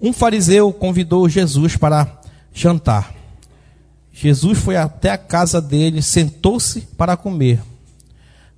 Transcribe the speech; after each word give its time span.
Um 0.00 0.12
fariseu 0.12 0.72
convidou 0.72 1.28
Jesus 1.28 1.76
para 1.76 2.20
jantar. 2.52 3.14
Jesus 4.12 4.58
foi 4.58 4.76
até 4.76 5.10
a 5.10 5.18
casa 5.18 5.60
dele, 5.60 6.00
sentou-se 6.02 6.80
para 6.96 7.16
comer. 7.16 7.60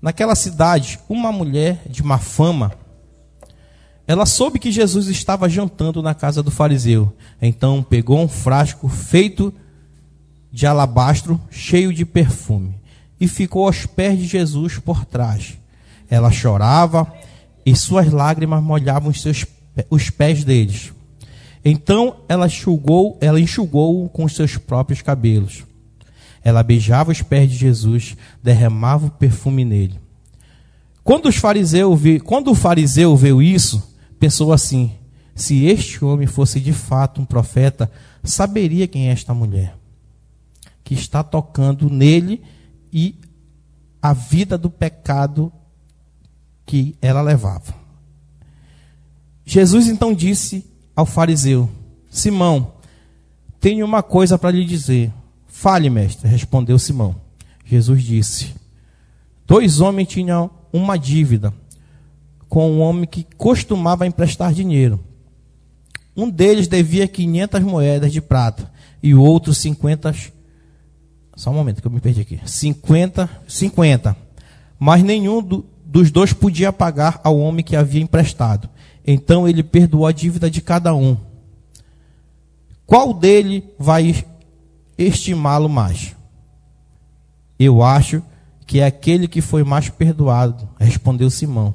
Naquela 0.00 0.34
cidade, 0.34 0.98
uma 1.08 1.30
mulher 1.30 1.82
de 1.88 2.02
má 2.02 2.18
fama, 2.18 2.72
ela 4.06 4.26
soube 4.26 4.58
que 4.58 4.72
Jesus 4.72 5.06
estava 5.08 5.48
jantando 5.48 6.02
na 6.02 6.14
casa 6.14 6.42
do 6.42 6.50
fariseu. 6.50 7.12
Então 7.40 7.82
pegou 7.82 8.20
um 8.20 8.28
frasco 8.28 8.88
feito 8.88 9.52
de 10.52 10.66
alabastro, 10.66 11.40
cheio 11.50 11.92
de 11.92 12.04
perfume, 12.04 12.74
e 13.20 13.26
ficou 13.26 13.66
aos 13.66 13.86
pés 13.86 14.18
de 14.18 14.26
Jesus 14.26 14.78
por 14.78 15.04
trás. 15.04 15.56
Ela 16.10 16.30
chorava 16.30 17.10
e 17.64 17.74
suas 17.74 18.12
lágrimas 18.12 18.62
molhavam 18.62 19.10
os, 19.10 19.22
seus, 19.22 19.46
os 19.88 20.10
pés 20.10 20.44
deles. 20.44 20.92
Então 21.64 22.16
ela 22.28 22.46
enxugou, 22.46 23.18
ela 23.20 23.40
enxugou 23.40 24.08
com 24.08 24.24
os 24.24 24.34
seus 24.34 24.56
próprios 24.56 25.02
cabelos. 25.02 25.64
Ela 26.42 26.62
beijava 26.62 27.12
os 27.12 27.22
pés 27.22 27.50
de 27.50 27.56
Jesus, 27.56 28.16
derramava 28.42 29.06
o 29.06 29.10
perfume 29.10 29.64
nele. 29.64 30.00
Quando, 31.04 31.26
os 31.26 31.40
quando 32.24 32.50
o 32.50 32.54
fariseu 32.54 33.16
viu 33.16 33.40
isso, 33.40 33.96
pensou 34.18 34.52
assim: 34.52 34.92
se 35.34 35.64
este 35.64 36.04
homem 36.04 36.26
fosse 36.26 36.60
de 36.60 36.72
fato 36.72 37.20
um 37.20 37.24
profeta, 37.24 37.90
saberia 38.24 38.88
quem 38.88 39.08
é 39.08 39.12
esta 39.12 39.32
mulher 39.32 39.76
que 40.84 40.94
está 40.94 41.22
tocando 41.22 41.88
nele 41.88 42.42
e 42.92 43.16
a 44.00 44.12
vida 44.12 44.58
do 44.58 44.68
pecado 44.68 45.52
que 46.66 46.96
ela 47.00 47.22
levava. 47.22 47.74
Jesus 49.44 49.88
então 49.88 50.12
disse 50.12 50.71
ao 50.94 51.06
fariseu: 51.06 51.68
Simão, 52.10 52.72
tenho 53.60 53.84
uma 53.84 54.02
coisa 54.02 54.38
para 54.38 54.50
lhe 54.50 54.64
dizer. 54.64 55.12
Fale, 55.46 55.88
mestre, 55.90 56.28
respondeu 56.28 56.78
Simão. 56.78 57.14
Jesus 57.64 58.02
disse: 58.02 58.54
Dois 59.46 59.80
homens 59.80 60.08
tinham 60.08 60.50
uma 60.72 60.98
dívida 60.98 61.52
com 62.48 62.70
um 62.70 62.80
homem 62.80 63.06
que 63.06 63.26
costumava 63.36 64.06
emprestar 64.06 64.52
dinheiro. 64.52 65.00
Um 66.16 66.28
deles 66.28 66.68
devia 66.68 67.08
500 67.08 67.62
moedas 67.62 68.12
de 68.12 68.20
prata 68.20 68.70
e 69.02 69.14
o 69.14 69.22
outro 69.22 69.54
50. 69.54 70.14
Só 71.34 71.50
um 71.50 71.54
momento 71.54 71.80
que 71.80 71.86
eu 71.86 71.90
me 71.90 72.00
perdi 72.00 72.20
aqui. 72.20 72.40
50, 72.44 73.28
50. 73.48 74.16
Mas 74.78 75.02
nenhum 75.02 75.42
do, 75.42 75.64
dos 75.84 76.10
dois 76.10 76.32
podia 76.32 76.72
pagar 76.72 77.20
ao 77.24 77.38
homem 77.38 77.64
que 77.64 77.74
havia 77.74 78.02
emprestado. 78.02 78.68
Então 79.06 79.48
ele 79.48 79.62
perdoou 79.62 80.06
a 80.06 80.12
dívida 80.12 80.50
de 80.50 80.60
cada 80.60 80.94
um. 80.94 81.16
Qual 82.86 83.12
dele 83.14 83.64
vai 83.78 84.24
estimá-lo 84.96 85.68
mais? 85.68 86.14
Eu 87.58 87.82
acho 87.82 88.22
que 88.66 88.80
é 88.80 88.86
aquele 88.86 89.28
que 89.28 89.40
foi 89.40 89.64
mais 89.64 89.88
perdoado, 89.88 90.68
respondeu 90.78 91.30
Simão. 91.30 91.74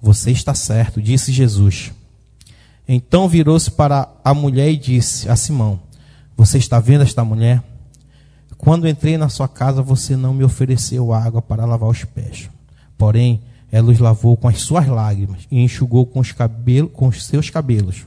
Você 0.00 0.30
está 0.30 0.54
certo, 0.54 1.00
disse 1.00 1.32
Jesus. 1.32 1.92
Então 2.86 3.28
virou-se 3.28 3.70
para 3.70 4.08
a 4.24 4.34
mulher 4.34 4.70
e 4.70 4.76
disse 4.76 5.28
a 5.28 5.36
Simão: 5.36 5.80
Você 6.36 6.58
está 6.58 6.80
vendo 6.80 7.02
esta 7.02 7.24
mulher? 7.24 7.62
Quando 8.58 8.88
entrei 8.88 9.16
na 9.16 9.28
sua 9.28 9.48
casa, 9.48 9.82
você 9.82 10.16
não 10.16 10.32
me 10.32 10.44
ofereceu 10.44 11.12
água 11.12 11.42
para 11.42 11.64
lavar 11.64 11.88
os 11.88 12.04
pés. 12.04 12.48
Porém, 12.96 13.40
ela 13.72 13.90
os 13.90 13.98
lavou 13.98 14.36
com 14.36 14.46
as 14.46 14.60
suas 14.60 14.86
lágrimas 14.86 15.48
e 15.50 15.58
enxugou 15.58 16.04
com 16.04 16.20
os, 16.20 16.30
cabelos, 16.30 16.90
com 16.92 17.08
os 17.08 17.24
seus 17.24 17.48
cabelos. 17.48 18.06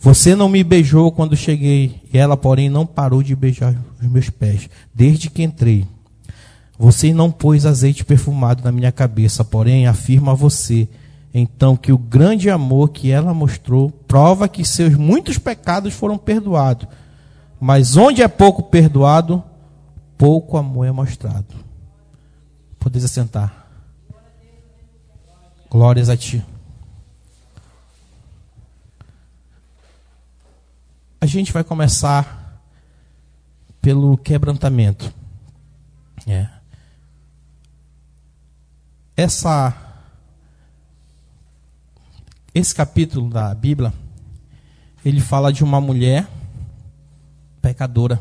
Você 0.00 0.36
não 0.36 0.48
me 0.48 0.62
beijou 0.62 1.10
quando 1.10 1.36
cheguei, 1.36 2.00
e 2.12 2.16
ela, 2.16 2.36
porém, 2.36 2.70
não 2.70 2.86
parou 2.86 3.20
de 3.20 3.34
beijar 3.34 3.74
os 4.00 4.08
meus 4.08 4.30
pés, 4.30 4.70
desde 4.94 5.28
que 5.28 5.42
entrei. 5.42 5.84
Você 6.78 7.12
não 7.12 7.32
pôs 7.32 7.66
azeite 7.66 8.04
perfumado 8.04 8.62
na 8.62 8.70
minha 8.70 8.92
cabeça, 8.92 9.44
porém 9.44 9.88
afirma 9.88 10.36
você, 10.36 10.88
então, 11.34 11.76
que 11.76 11.92
o 11.92 11.98
grande 11.98 12.48
amor 12.48 12.90
que 12.90 13.10
ela 13.10 13.34
mostrou 13.34 13.90
prova 13.90 14.48
que 14.48 14.64
seus 14.64 14.94
muitos 14.94 15.38
pecados 15.38 15.92
foram 15.92 16.16
perdoados. 16.16 16.88
Mas 17.60 17.96
onde 17.96 18.22
é 18.22 18.28
pouco 18.28 18.62
perdoado, 18.62 19.42
pouco 20.16 20.56
amor 20.56 20.86
é 20.86 20.92
mostrado. 20.92 21.54
Podeis 22.78 23.04
assentar. 23.04 23.57
Glórias 25.70 26.08
a 26.08 26.16
ti. 26.16 26.44
A 31.20 31.26
gente 31.26 31.52
vai 31.52 31.64
começar 31.64 32.60
pelo 33.80 34.16
quebrantamento. 34.16 35.12
É 36.26 36.48
essa 39.18 39.74
esse 42.54 42.72
capítulo 42.72 43.28
da 43.30 43.52
Bíblia 43.52 43.92
ele 45.04 45.20
fala 45.20 45.52
de 45.52 45.64
uma 45.64 45.80
mulher 45.80 46.28
pecadora. 47.60 48.20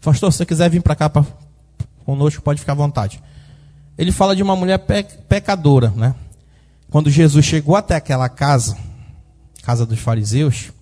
Pastor, 0.00 0.32
se 0.32 0.38
você 0.38 0.46
quiser 0.46 0.70
vir 0.70 0.80
para 0.82 0.94
cá 0.94 1.10
pra, 1.10 1.26
conosco, 2.04 2.42
pode 2.42 2.60
ficar 2.60 2.72
à 2.72 2.76
vontade. 2.76 3.22
Ele 4.00 4.10
fala 4.10 4.34
de 4.34 4.42
uma 4.42 4.56
mulher 4.56 4.78
pe 4.78 5.02
pecadora, 5.28 5.90
né? 5.90 6.14
Quando 6.90 7.10
Jesus 7.10 7.44
chegou 7.44 7.76
até 7.76 7.96
aquela 7.96 8.30
casa, 8.30 8.74
casa 9.62 9.84
dos 9.84 9.98
fariseus, 9.98 10.72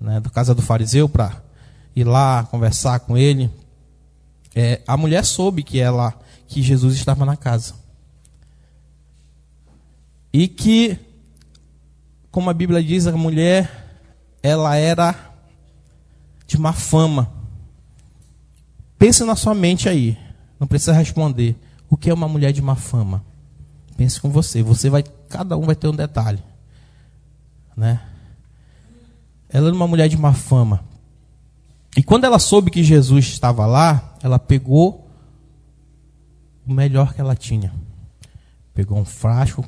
né, 0.00 0.18
do 0.18 0.30
casa 0.30 0.54
do 0.54 0.62
fariseu 0.62 1.06
para 1.06 1.42
ir 1.94 2.04
lá 2.04 2.44
conversar 2.44 3.00
com 3.00 3.18
ele, 3.18 3.50
é, 4.54 4.80
a 4.86 4.96
mulher 4.96 5.26
soube 5.26 5.62
que 5.62 5.78
ela 5.78 6.18
que 6.48 6.62
Jesus 6.62 6.94
estava 6.94 7.26
na 7.26 7.36
casa. 7.36 7.74
E 10.32 10.48
que, 10.48 10.98
como 12.30 12.48
a 12.48 12.54
Bíblia 12.54 12.82
diz, 12.82 13.06
a 13.06 13.12
mulher, 13.12 14.00
ela 14.42 14.74
era 14.74 15.14
de 16.46 16.56
má 16.56 16.72
fama. 16.72 17.30
Pense 18.98 19.22
na 19.22 19.36
sua 19.36 19.54
mente 19.54 19.86
aí. 19.86 20.16
Não 20.58 20.66
precisa 20.66 20.94
responder. 20.94 21.54
O 21.94 21.96
que 21.96 22.10
é 22.10 22.12
uma 22.12 22.26
mulher 22.26 22.52
de 22.52 22.60
má 22.60 22.74
fama? 22.74 23.24
Pense 23.96 24.20
com 24.20 24.28
você. 24.28 24.64
Você 24.64 24.90
vai, 24.90 25.04
cada 25.28 25.56
um 25.56 25.60
vai 25.60 25.76
ter 25.76 25.86
um 25.86 25.94
detalhe, 25.94 26.42
né? 27.76 28.02
Ela 29.48 29.68
era 29.68 29.76
uma 29.76 29.86
mulher 29.86 30.08
de 30.08 30.16
má 30.16 30.32
fama. 30.32 30.82
E 31.96 32.02
quando 32.02 32.24
ela 32.24 32.40
soube 32.40 32.68
que 32.72 32.82
Jesus 32.82 33.26
estava 33.26 33.64
lá, 33.64 34.16
ela 34.24 34.40
pegou 34.40 35.08
o 36.66 36.72
melhor 36.72 37.14
que 37.14 37.20
ela 37.20 37.36
tinha. 37.36 37.72
Pegou 38.74 38.98
um 38.98 39.04
frasco 39.04 39.64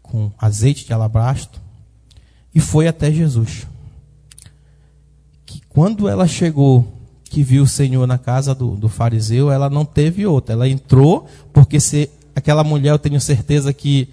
com 0.00 0.30
azeite 0.38 0.86
de 0.86 0.92
alabastro 0.92 1.60
e 2.54 2.60
foi 2.60 2.86
até 2.86 3.10
Jesus. 3.10 3.66
Que 5.44 5.60
quando 5.68 6.08
ela 6.08 6.28
chegou, 6.28 6.97
que 7.28 7.42
viu 7.42 7.64
o 7.64 7.68
Senhor 7.68 8.06
na 8.06 8.18
casa 8.18 8.54
do, 8.54 8.76
do 8.76 8.88
fariseu, 8.88 9.50
ela 9.50 9.68
não 9.68 9.84
teve 9.84 10.26
outra. 10.26 10.54
Ela 10.54 10.68
entrou, 10.68 11.28
porque 11.52 11.78
se 11.78 12.10
aquela 12.34 12.64
mulher, 12.64 12.90
eu 12.90 12.98
tenho 12.98 13.20
certeza 13.20 13.72
que 13.72 14.08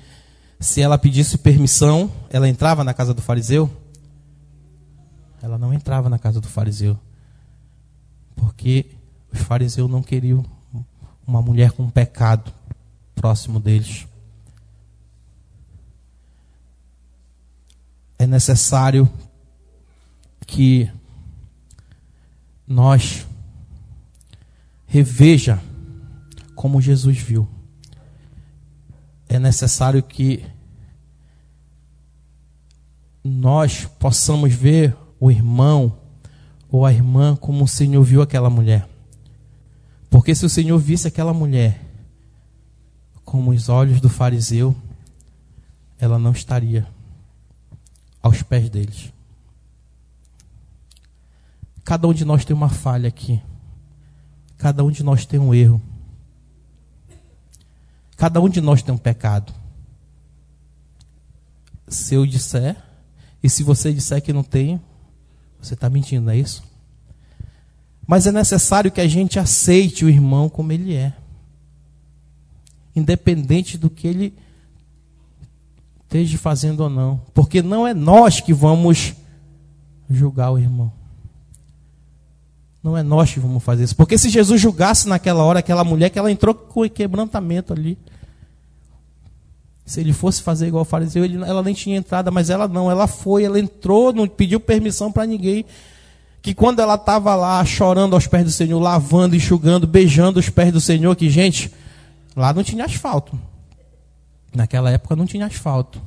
se 0.60 0.82
ela 0.82 0.98
pedisse 0.98 1.38
permissão, 1.38 2.12
ela 2.30 2.50
entrava 2.50 2.84
na 2.84 2.94
casa 2.94 3.14
do 3.14 3.22
fariseu? 3.22 3.70
Ela 5.42 5.58
não 5.58 5.74
entrava 5.74 6.10
na 6.10 6.18
casa 6.18 6.42
do 6.42 6.48
fariseu. 6.48 6.98
Porque 8.36 8.86
os 9.32 9.40
fariseus 9.40 9.90
não 9.90 10.02
queriam 10.02 10.44
uma 11.26 11.42
mulher 11.42 11.72
com 11.72 11.90
pecado 11.90 12.52
próximo 13.14 13.60
deles. 13.60 14.08
É 18.18 18.26
necessário 18.26 19.10
que 20.46 20.90
nós 22.68 23.26
reveja 24.88 25.62
como 26.56 26.82
Jesus 26.82 27.18
viu. 27.18 27.48
É 29.28 29.38
necessário 29.38 30.02
que 30.02 30.46
nós 33.24 33.86
possamos 34.00 34.54
ver 34.54 34.96
o 35.20 35.32
irmão 35.32 35.98
ou 36.70 36.86
a 36.86 36.94
irmã 36.94 37.36
como 37.36 37.64
o 37.64 37.68
Senhor 37.68 38.04
viu 38.04 38.22
aquela 38.22 38.50
mulher. 38.50 38.88
Porque 40.10 40.34
se 40.36 40.46
o 40.46 40.50
Senhor 40.50 40.78
visse 40.78 41.08
aquela 41.08 41.34
mulher 41.34 41.82
como 43.24 43.52
os 43.52 43.68
olhos 43.68 44.00
do 44.00 44.10
fariseu, 44.10 44.76
ela 46.00 46.20
não 46.20 46.32
estaria 46.32 46.88
aos 48.22 48.42
pés 48.44 48.70
deles. 48.70 49.15
Cada 51.86 52.08
um 52.08 52.14
de 52.14 52.26
nós 52.26 52.44
tem 52.44 52.56
uma 52.56 52.68
falha 52.68 53.08
aqui. 53.08 53.40
Cada 54.58 54.84
um 54.84 54.90
de 54.90 55.04
nós 55.04 55.24
tem 55.24 55.40
um 55.40 55.54
erro. 55.54 55.80
Cada 58.18 58.42
um 58.42 58.50
de 58.50 58.60
nós 58.60 58.82
tem 58.82 58.94
um 58.94 58.98
pecado. 58.98 59.54
Se 61.88 62.16
eu 62.16 62.26
disser 62.26 62.76
E 63.44 63.50
se 63.50 63.62
você 63.62 63.94
disser 63.94 64.20
que 64.24 64.34
não 64.34 64.44
tem, 64.44 64.82
você 65.62 65.76
está 65.76 65.88
mentindo, 65.88 66.26
não 66.26 66.32
é 66.34 66.38
isso? 66.38 66.64
Mas 68.08 68.26
é 68.26 68.32
necessário 68.32 68.92
que 68.92 69.00
a 69.00 69.08
gente 69.08 69.38
aceite 69.38 70.04
o 70.04 70.10
irmão 70.10 70.50
como 70.50 70.72
ele 70.72 70.96
é. 70.96 71.14
Independente 72.96 73.78
do 73.78 73.88
que 73.92 74.08
ele 74.08 74.34
esteja 76.04 76.40
fazendo 76.40 76.80
ou 76.80 76.90
não. 76.90 77.22
Porque 77.36 77.62
não 77.62 77.86
é 77.86 77.94
nós 77.94 78.42
que 78.42 78.52
vamos 78.52 79.14
julgar 80.10 80.50
o 80.50 80.58
irmão. 80.58 80.92
Não 82.86 82.96
é 82.96 83.02
nós 83.02 83.34
que 83.34 83.40
vamos 83.40 83.64
fazer 83.64 83.84
isso. 83.84 83.96
Porque 83.96 84.16
se 84.16 84.30
Jesus 84.30 84.62
julgasse 84.62 85.10
naquela 85.10 85.44
hora 85.44 85.58
aquela 85.58 85.84
mulher 85.84 86.12
que 86.12 86.20
ela 86.20 86.32
entrou 86.32 86.54
com 86.54 86.88
quebrantamento 86.88 87.74
ali. 87.74 87.98
Se 89.84 90.00
ele 90.00 90.14
fosse 90.14 90.44
fazer 90.44 90.68
igual 90.68 90.84
o 90.84 90.86
fariseu, 90.86 91.26
ele, 91.26 91.44
ela 91.44 91.64
nem 91.64 91.74
tinha 91.74 91.98
entrada, 91.98 92.30
mas 92.30 92.52
ela 92.52 92.68
não, 92.68 92.92
ela 92.92 93.08
foi, 93.08 93.44
ela 93.44 93.60
entrou, 93.60 94.14
não 94.14 94.28
pediu 94.28 94.60
permissão 94.60 95.12
para 95.12 95.26
ninguém. 95.26 95.66
Que 96.44 96.54
quando 96.54 96.80
ela 96.80 96.94
estava 96.94 97.34
lá 97.34 97.66
chorando 97.66 98.14
aos 98.14 98.28
pés 98.28 98.44
do 98.44 98.52
Senhor, 98.52 98.80
lavando, 98.80 99.36
enxugando, 99.36 99.88
beijando 99.88 100.40
os 100.40 100.50
pés 100.50 100.72
do 100.72 100.80
Senhor, 100.80 101.16
que 101.16 101.28
gente, 101.28 101.74
lá 102.36 102.54
não 102.54 102.64
tinha 102.64 102.86
asfalto. 102.86 103.40
Naquela 104.54 104.92
época 104.92 105.16
não 105.16 105.26
tinha 105.26 105.48
asfalto. 105.48 106.00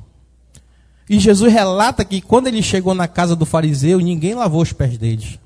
E 1.10 1.19
Jesus 1.19 1.52
relata 1.52 2.04
que 2.04 2.20
quando 2.20 2.46
ele 2.46 2.62
chegou 2.62 2.94
na 2.94 3.08
casa 3.08 3.34
do 3.34 3.44
fariseu, 3.44 3.98
ninguém 3.98 4.36
lavou 4.36 4.62
os 4.62 4.72
pés 4.72 4.96
deles 4.96 5.40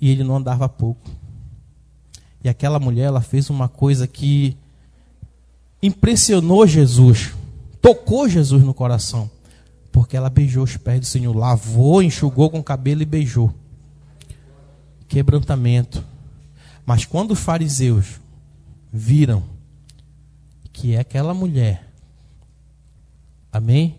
e 0.00 0.10
ele 0.10 0.24
não 0.24 0.36
andava 0.36 0.68
pouco. 0.68 1.10
E 2.42 2.48
aquela 2.48 2.78
mulher, 2.78 3.04
ela 3.04 3.20
fez 3.20 3.50
uma 3.50 3.68
coisa 3.68 4.06
que 4.06 4.56
impressionou 5.82 6.66
Jesus, 6.66 7.34
tocou 7.80 8.28
Jesus 8.28 8.62
no 8.62 8.74
coração, 8.74 9.30
porque 9.90 10.16
ela 10.16 10.30
beijou 10.30 10.62
os 10.64 10.76
pés 10.76 11.00
do 11.00 11.06
Senhor, 11.06 11.34
lavou, 11.34 12.02
enxugou 12.02 12.50
com 12.50 12.58
o 12.58 12.64
cabelo 12.64 13.02
e 13.02 13.06
beijou. 13.06 13.52
Quebrantamento. 15.08 16.04
Mas 16.84 17.04
quando 17.04 17.32
os 17.32 17.40
fariseus 17.40 18.20
viram 18.92 19.42
que 20.72 20.96
aquela 20.96 21.34
mulher, 21.34 21.90
amém? 23.52 23.96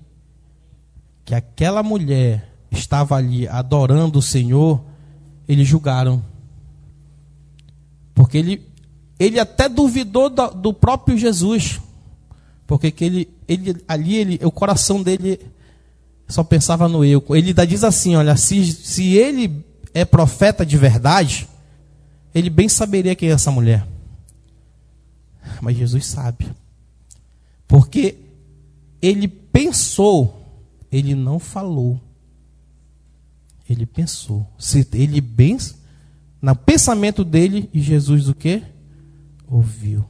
Que 1.25 1.35
aquela 1.35 1.83
mulher 1.83 2.49
estava 2.71 3.15
ali 3.15 3.47
adorando 3.47 4.19
o 4.19 4.21
Senhor, 4.21 4.81
eles 5.49 5.67
julgaram. 5.67 6.23
Porque 8.13 8.37
ele, 8.37 8.61
ele 9.17 9.39
até 9.39 9.67
duvidou 9.67 10.29
do, 10.29 10.47
do 10.51 10.71
próprio 10.71 11.17
Jesus. 11.17 11.81
Porque 12.67 12.91
que 12.91 13.03
ele, 13.03 13.29
ele, 13.47 13.83
ali 13.87 14.15
ele, 14.15 14.39
o 14.43 14.51
coração 14.51 15.01
dele 15.01 15.39
só 16.27 16.43
pensava 16.43 16.87
no 16.87 17.03
eu. 17.03 17.23
Ele 17.31 17.51
diz 17.65 17.83
assim: 17.83 18.15
olha, 18.15 18.37
se, 18.37 18.63
se 18.63 19.15
ele 19.15 19.65
é 19.91 20.05
profeta 20.05 20.63
de 20.63 20.77
verdade, 20.77 21.49
ele 22.35 22.51
bem 22.51 22.69
saberia 22.69 23.15
quem 23.15 23.29
é 23.29 23.31
essa 23.31 23.49
mulher. 23.49 23.87
Mas 25.61 25.75
Jesus 25.75 26.05
sabe. 26.05 26.47
Porque 27.67 28.17
ele 29.01 29.27
pensou, 29.27 30.45
ele 30.91 31.15
não 31.15 31.39
falou 31.39 31.99
ele 33.69 33.85
pensou. 33.85 34.47
Se 34.57 34.87
ele 34.93 35.21
bem 35.21 35.57
no 36.41 36.55
pensamento 36.55 37.23
dele 37.23 37.69
e 37.73 37.81
Jesus 37.81 38.27
o 38.27 38.33
que? 38.33 38.63
Ouviu. 39.47 40.05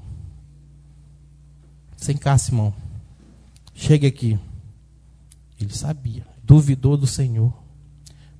Sem 1.97 2.15
cá, 2.15 2.37
Simão. 2.37 2.73
Chega 3.73 4.07
aqui. 4.07 4.39
Ele 5.59 5.73
sabia, 5.73 6.25
duvidou 6.43 6.95
do 6.95 7.05
Senhor. 7.05 7.53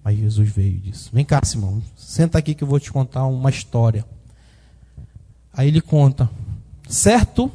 Mas 0.04 0.18
Jesus 0.18 0.50
veio 0.50 0.78
e 0.78 0.80
disse: 0.80 1.10
Vem 1.12 1.26
cá, 1.26 1.42
Simão, 1.44 1.84
senta 1.96 2.38
aqui 2.38 2.56
que 2.56 2.64
eu 2.64 2.68
vou 2.68 2.80
te 2.80 2.92
contar 2.92 3.26
uma 3.26 3.50
história. 3.50 4.06
Aí 5.52 5.68
ele 5.68 5.82
conta: 5.82 6.30
certo 6.88 7.52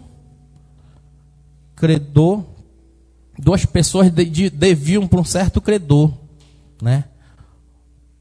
credor, 1.74 2.44
duas 3.38 3.64
pessoas 3.64 4.10
deviam 4.10 5.06
para 5.06 5.20
um 5.20 5.24
certo 5.24 5.60
credor, 5.60 6.12
né? 6.82 7.04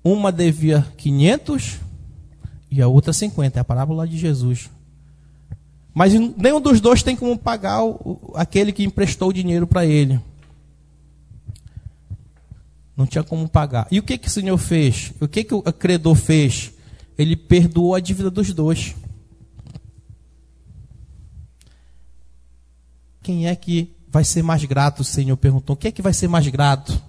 Uma 0.04 0.32
devia 0.32 0.86
500 0.98 1.80
e 2.70 2.82
a 2.82 2.88
outra 2.88 3.14
50. 3.14 3.60
É 3.60 3.62
a 3.62 3.64
parábola 3.64 4.08
de 4.08 4.18
Jesus. 4.18 4.70
Mas 5.94 6.14
nenhum 6.14 6.60
dos 6.60 6.82
dois 6.82 7.04
tem 7.04 7.16
como 7.16 7.38
pagar 7.38 7.84
o, 7.84 8.34
aquele 8.36 8.72
que 8.72 8.84
emprestou 8.84 9.30
o 9.30 9.34
dinheiro 9.34 9.68
para 9.68 9.86
ele. 9.86 10.20
Não 12.98 13.06
tinha 13.06 13.24
como 13.24 13.48
pagar. 13.48 13.88
E 13.92 14.00
o 14.00 14.04
que, 14.04 14.18
que 14.18 14.28
o 14.28 14.32
Senhor 14.32 14.58
fez? 14.58 15.14
O 15.22 15.28
que, 15.28 15.44
que 15.44 15.54
o 15.54 15.62
credor 15.62 16.16
fez? 16.16 16.74
Ele 17.18 17.36
perdoou 17.36 17.96
a 17.96 18.00
dívida 18.00 18.30
dos 18.30 18.52
dois. 18.54 18.96
Quem 23.22 23.48
é 23.48 23.56
que 23.56 23.96
vai 24.10 24.24
ser 24.24 24.44
mais 24.44 24.64
grato? 24.66 25.00
O 25.00 25.04
Senhor 25.04 25.38
perguntou. 25.38 25.76
O 25.76 25.78
que 25.78 25.88
é 25.88 25.92
que 25.92 26.02
vai 26.02 26.14
ser 26.14 26.28
mais 26.28 26.48
grato? 26.48 27.02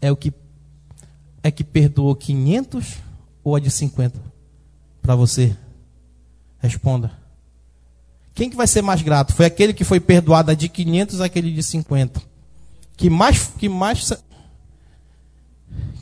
É 0.00 0.10
o 0.10 0.16
que 0.16 0.32
é 1.42 1.50
que 1.50 1.64
perdoou 1.64 2.14
500 2.14 2.98
ou 3.42 3.56
a 3.56 3.60
de 3.60 3.70
50? 3.70 4.20
Para 5.00 5.14
você. 5.14 5.56
Responda. 6.58 7.10
Quem 8.34 8.48
que 8.48 8.56
vai 8.56 8.66
ser 8.66 8.82
mais 8.82 9.02
grato? 9.02 9.34
Foi 9.34 9.44
aquele 9.44 9.74
que 9.74 9.84
foi 9.84 10.00
perdoado 10.00 10.50
a 10.50 10.54
de 10.54 10.68
500 10.68 11.18
ou 11.18 11.24
aquele 11.24 11.52
de 11.52 11.62
50? 11.62 12.22
Que 12.96 13.10
mais 13.10 13.48
que 13.58 13.68
mais 13.68 14.12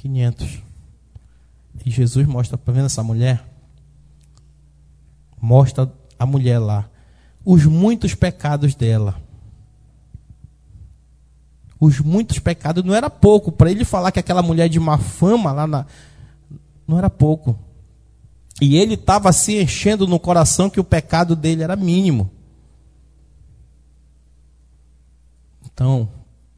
500. 0.00 0.58
E 1.84 1.90
Jesus 1.90 2.26
mostra, 2.26 2.58
para 2.58 2.72
tá 2.72 2.76
vendo 2.76 2.86
essa 2.86 3.02
mulher? 3.02 3.44
Mostra 5.40 5.90
a 6.18 6.26
mulher 6.26 6.58
lá 6.58 6.90
os 7.44 7.64
muitos 7.64 8.14
pecados 8.14 8.74
dela 8.74 9.20
os 11.80 11.98
muitos 11.98 12.38
pecados, 12.38 12.84
não 12.84 12.94
era 12.94 13.08
pouco. 13.08 13.50
Para 13.50 13.70
ele 13.70 13.84
falar 13.84 14.12
que 14.12 14.20
aquela 14.20 14.42
mulher 14.42 14.68
de 14.68 14.78
má 14.78 14.98
fama 14.98 15.50
lá 15.50 15.66
na. 15.66 15.86
Não 16.86 16.98
era 16.98 17.08
pouco. 17.08 17.58
E 18.60 18.76
ele 18.76 18.94
estava 18.94 19.32
se 19.32 19.58
enchendo 19.58 20.06
no 20.06 20.20
coração 20.20 20.68
que 20.68 20.78
o 20.78 20.84
pecado 20.84 21.34
dele 21.34 21.62
era 21.62 21.74
mínimo. 21.74 22.30
Então, 25.72 26.10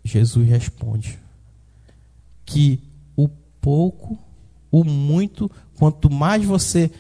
Jesus 0.03 0.49
responde 0.49 1.17
que 2.45 2.83
o 3.15 3.29
pouco, 3.61 4.19
o 4.69 4.83
muito, 4.83 5.49
quanto 5.77 6.11
mais 6.11 6.45
você 6.45 6.91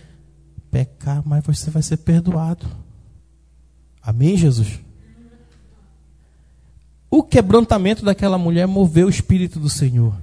pecar, 0.70 1.26
mais 1.26 1.44
você 1.44 1.68
vai 1.68 1.82
ser 1.82 1.96
perdoado. 1.96 2.64
Amém, 4.00 4.36
Jesus? 4.36 4.78
O 7.14 7.22
quebrantamento 7.22 8.02
daquela 8.02 8.38
mulher 8.38 8.66
moveu 8.66 9.06
o 9.06 9.10
espírito 9.10 9.60
do 9.60 9.68
Senhor. 9.68 10.16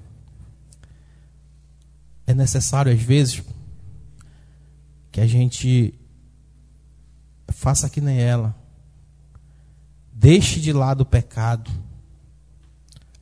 É 2.26 2.34
necessário, 2.34 2.92
às 2.92 3.00
vezes, 3.00 3.44
que 5.12 5.22
a 5.22 5.28
gente 5.28 5.94
faça 7.50 7.88
que 7.92 8.02
nem 8.02 8.20
ela. 8.20 8.56
Deixe 10.12 10.60
de 10.60 10.74
lado 10.74 11.02
o 11.02 11.06
pecado. 11.06 11.70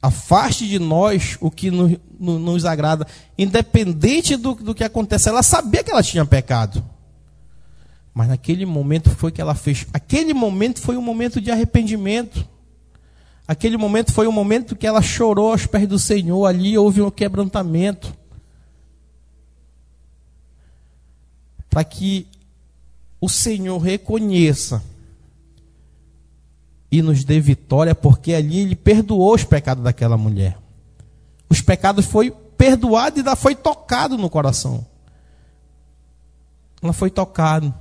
Afaste 0.01 0.65
de 0.65 0.79
nós 0.79 1.37
o 1.41 1.51
que 1.51 1.69
nos, 1.69 1.97
nos 2.17 2.63
agrada. 2.63 3.05
Independente 3.37 4.37
do, 4.37 4.55
do 4.55 4.73
que 4.73 4.85
acontece. 4.85 5.27
Ela 5.27 5.43
sabia 5.43 5.83
que 5.83 5.91
ela 5.91 6.01
tinha 6.01 6.25
pecado. 6.25 6.81
Mas 8.13 8.29
naquele 8.29 8.65
momento 8.65 9.09
foi 9.09 9.29
que 9.29 9.41
ela 9.41 9.55
fez. 9.55 9.85
Aquele 9.91 10.33
momento 10.33 10.79
foi 10.79 10.95
um 10.95 11.01
momento 11.01 11.41
de 11.41 11.51
arrependimento. 11.51 12.47
Aquele 13.47 13.77
momento 13.77 14.11
foi 14.11 14.27
o 14.27 14.31
momento 14.31 14.75
que 14.75 14.85
ela 14.85 15.01
chorou 15.01 15.51
aos 15.51 15.65
pés 15.65 15.87
do 15.87 15.97
Senhor, 15.97 16.45
ali 16.45 16.77
houve 16.77 17.01
um 17.01 17.09
quebrantamento. 17.09 18.13
Para 21.69 21.83
que 21.85 22.27
o 23.21 23.29
Senhor 23.29 23.77
reconheça 23.77 24.83
e 26.91 27.01
nos 27.01 27.23
dê 27.23 27.39
vitória, 27.39 27.95
porque 27.95 28.33
ali 28.33 28.59
ele 28.59 28.75
perdoou 28.75 29.33
os 29.33 29.45
pecados 29.45 29.83
daquela 29.83 30.17
mulher. 30.17 30.57
Os 31.49 31.61
pecados 31.61 32.05
foi 32.05 32.31
perdoado 32.31 33.17
e 33.17 33.19
ainda 33.19 33.35
foi 33.35 33.55
tocado 33.55 34.17
no 34.17 34.29
coração. 34.29 34.85
Ela 36.81 36.91
foi 36.91 37.09
tocada. 37.09 37.73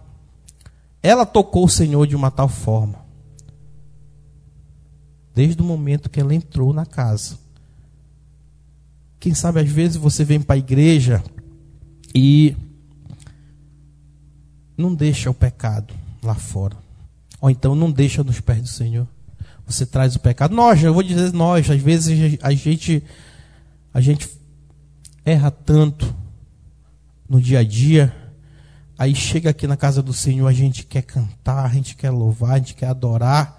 Ela 1.02 1.26
tocou 1.26 1.64
o 1.64 1.68
Senhor 1.68 2.06
de 2.06 2.14
uma 2.14 2.30
tal 2.30 2.49
forma 2.49 3.05
desde 5.37 5.61
o 5.61 5.64
momento 5.66 6.09
que 6.09 6.19
ela 6.19 6.35
entrou 6.35 6.73
na 6.73 6.87
casa. 6.87 7.37
Quem 9.21 9.35
sabe 9.35 9.61
às 9.61 9.69
vezes 9.69 9.99
você 9.99 10.25
vem 10.25 10.40
para 10.40 10.55
a 10.55 10.59
igreja 10.59 11.23
e 12.14 12.57
não 14.78 14.95
deixa 14.95 15.28
o 15.28 15.35
pecado 15.35 15.93
lá 16.23 16.35
fora. 16.35 16.78
Ou 17.38 17.50
então 17.50 17.75
não 17.75 17.90
deixa 17.90 18.25
nos 18.25 18.40
pés 18.40 18.62
do 18.62 18.69
Senhor. 18.69 19.07
Você 19.66 19.85
traz 19.85 20.16
o 20.16 20.21
pecado. 20.21 20.55
Nós, 20.55 20.83
eu 20.83 20.95
vou 20.95 21.02
dizer 21.02 21.35
nós, 21.35 21.69
às 21.69 21.83
vezes 21.83 22.38
a 22.40 22.52
gente 22.55 23.05
a 23.93 24.00
gente 24.00 24.31
erra 25.23 25.50
tanto 25.50 26.14
no 27.28 27.43
dia 27.43 27.59
a 27.59 27.64
dia, 27.64 28.14
aí 28.97 29.14
chega 29.14 29.50
aqui 29.50 29.66
na 29.66 29.76
casa 29.76 30.02
do 30.02 30.14
Senhor, 30.14 30.47
a 30.47 30.52
gente 30.52 30.87
quer 30.87 31.02
cantar, 31.02 31.66
a 31.66 31.75
gente 31.75 31.95
quer 31.95 32.09
louvar, 32.09 32.52
a 32.52 32.59
gente 32.59 32.75
quer 32.75 32.87
adorar, 32.87 33.55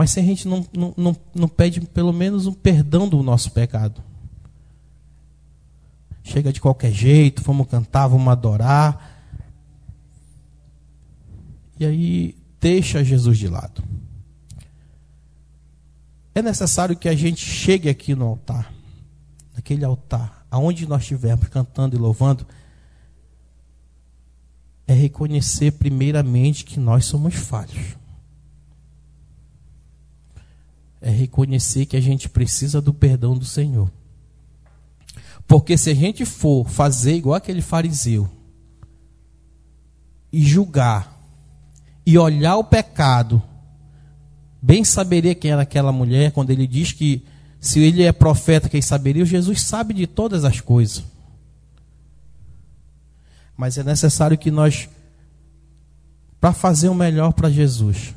mas 0.00 0.12
se 0.12 0.18
a 0.18 0.22
gente 0.22 0.48
não, 0.48 0.66
não, 0.72 0.94
não, 0.96 1.16
não 1.34 1.46
pede 1.46 1.78
pelo 1.82 2.10
menos 2.10 2.46
um 2.46 2.54
perdão 2.54 3.06
do 3.06 3.22
nosso 3.22 3.50
pecado, 3.50 4.02
chega 6.22 6.50
de 6.50 6.58
qualquer 6.58 6.90
jeito, 6.90 7.42
vamos 7.42 7.68
cantar, 7.68 8.06
vamos 8.06 8.26
adorar, 8.28 9.28
e 11.78 11.84
aí 11.84 12.34
deixa 12.58 13.04
Jesus 13.04 13.36
de 13.36 13.46
lado. 13.46 13.84
É 16.34 16.40
necessário 16.40 16.96
que 16.96 17.06
a 17.06 17.14
gente 17.14 17.44
chegue 17.44 17.90
aqui 17.90 18.14
no 18.14 18.24
altar, 18.24 18.72
naquele 19.54 19.84
altar, 19.84 20.46
aonde 20.50 20.88
nós 20.88 21.02
estivermos 21.02 21.48
cantando 21.48 21.94
e 21.94 21.98
louvando, 21.98 22.46
é 24.86 24.94
reconhecer 24.94 25.72
primeiramente 25.72 26.64
que 26.64 26.80
nós 26.80 27.04
somos 27.04 27.34
falhos. 27.34 27.99
É 31.00 31.10
reconhecer 31.10 31.86
que 31.86 31.96
a 31.96 32.00
gente 32.00 32.28
precisa 32.28 32.80
do 32.80 32.92
perdão 32.92 33.36
do 33.36 33.44
Senhor. 33.44 33.90
Porque 35.46 35.76
se 35.76 35.90
a 35.90 35.94
gente 35.94 36.24
for 36.24 36.68
fazer 36.68 37.14
igual 37.14 37.34
aquele 37.34 37.62
fariseu 37.62 38.28
e 40.32 40.42
julgar 40.42 41.20
e 42.06 42.16
olhar 42.16 42.56
o 42.56 42.64
pecado, 42.64 43.42
bem 44.62 44.84
saberia 44.84 45.34
quem 45.34 45.50
era 45.50 45.62
aquela 45.62 45.90
mulher 45.90 46.32
quando 46.32 46.50
ele 46.50 46.66
diz 46.66 46.92
que 46.92 47.24
se 47.60 47.80
ele 47.80 48.02
é 48.02 48.12
profeta, 48.12 48.68
quem 48.68 48.80
saberia? 48.80 49.24
Jesus 49.24 49.62
sabe 49.62 49.92
de 49.92 50.06
todas 50.06 50.44
as 50.44 50.60
coisas. 50.60 51.04
Mas 53.56 53.76
é 53.76 53.84
necessário 53.84 54.38
que 54.38 54.50
nós, 54.50 54.88
para 56.40 56.54
fazer 56.54 56.88
o 56.88 56.94
melhor 56.94 57.32
para 57.34 57.50
Jesus, 57.50 58.14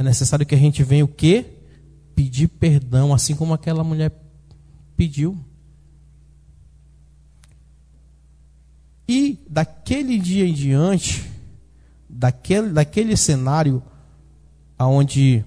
é 0.00 0.02
necessário 0.02 0.46
que 0.46 0.54
a 0.54 0.58
gente 0.58 0.82
venha 0.82 1.04
o 1.04 1.08
quê? 1.08 1.44
Pedir 2.14 2.48
perdão, 2.48 3.12
assim 3.12 3.36
como 3.36 3.52
aquela 3.52 3.84
mulher 3.84 4.10
pediu. 4.96 5.38
E 9.06 9.38
daquele 9.46 10.18
dia 10.18 10.46
em 10.46 10.54
diante, 10.54 11.30
daquele, 12.08 12.70
daquele 12.70 13.14
cenário 13.14 13.82
onde 14.78 15.44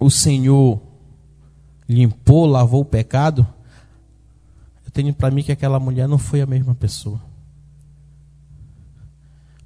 o 0.00 0.08
Senhor 0.08 0.80
limpou, 1.86 2.46
lavou 2.46 2.80
o 2.80 2.86
pecado, 2.86 3.46
eu 4.82 4.90
tenho 4.90 5.12
para 5.12 5.30
mim 5.30 5.42
que 5.42 5.52
aquela 5.52 5.78
mulher 5.78 6.08
não 6.08 6.16
foi 6.16 6.40
a 6.40 6.46
mesma 6.46 6.74
pessoa. 6.74 7.22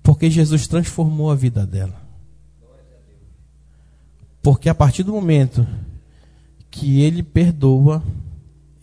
Porque 0.03 0.29
Jesus 0.29 0.67
transformou 0.67 1.31
a 1.31 1.37
vida 1.37 1.65
dela. 1.65 2.06
Porque 4.47 4.69
a 4.69 4.75
partir 4.77 5.03
do 5.03 5.13
momento 5.13 5.67
que 6.71 7.01
ele 7.01 7.21
perdoa, 7.21 8.01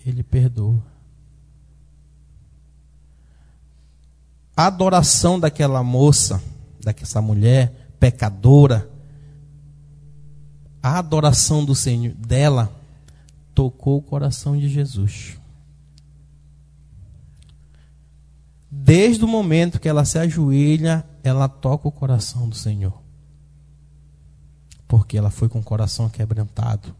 ele 0.06 0.22
perdoa. 0.22 0.84
A 4.58 4.68
adoração 4.68 5.40
daquela 5.40 5.82
moça 5.82 6.44
daquela 6.84 7.22
mulher 7.22 7.96
pecadora, 7.98 8.90
a 10.82 11.00
adoração 11.00 11.64
do 11.64 11.74
Senhor 11.74 12.14
dela 12.14 12.70
tocou 13.56 14.00
o 14.00 14.02
coração 14.02 14.58
de 14.58 14.68
Jesus. 14.68 15.40
Desde 18.70 19.24
o 19.24 19.30
momento 19.30 19.80
que 19.80 19.88
ela 19.88 20.04
se 20.04 20.20
ajoelha, 20.20 21.06
ela 21.24 21.48
toca 21.48 21.88
o 21.88 21.92
coração 21.92 22.50
do 22.50 22.56
Senhor. 22.56 23.03
Porque 24.94 25.18
ela 25.18 25.32
foi 25.32 25.50
com 25.50 25.58
o 25.58 25.64
coração 25.64 26.08
quebrantado. 26.08 26.96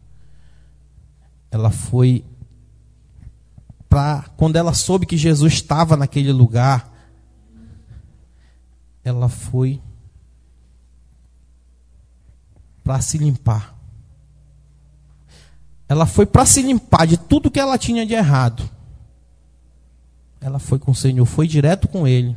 Ela 1.48 1.70
foi 1.70 2.24
para 3.88 4.24
quando 4.36 4.56
ela 4.56 4.74
soube 4.74 5.06
que 5.06 5.16
Jesus 5.16 5.52
estava 5.52 5.96
naquele 5.96 6.32
lugar, 6.32 6.92
ela 9.04 9.28
foi 9.28 9.80
para 12.82 13.00
se 13.00 13.16
limpar. 13.16 13.78
Ela 15.88 16.04
foi 16.04 16.26
para 16.26 16.44
se 16.44 16.62
limpar 16.62 17.06
de 17.06 17.16
tudo 17.16 17.48
que 17.48 17.60
ela 17.60 17.78
tinha 17.78 18.04
de 18.04 18.14
errado. 18.14 18.68
Ela 20.40 20.58
foi 20.58 20.80
com 20.80 20.90
o 20.90 20.96
Senhor, 20.96 21.24
foi 21.26 21.46
direto 21.46 21.86
com 21.86 22.08
Ele. 22.08 22.36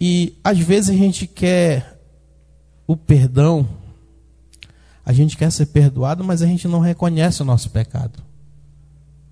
E 0.00 0.36
às 0.42 0.58
vezes 0.58 0.90
a 0.90 0.94
gente 0.94 1.28
quer 1.28 1.93
o 2.86 2.96
perdão, 2.96 3.68
a 5.04 5.12
gente 5.12 5.36
quer 5.36 5.50
ser 5.50 5.66
perdoado, 5.66 6.24
mas 6.24 6.42
a 6.42 6.46
gente 6.46 6.66
não 6.68 6.80
reconhece 6.80 7.42
o 7.42 7.44
nosso 7.44 7.70
pecado. 7.70 8.22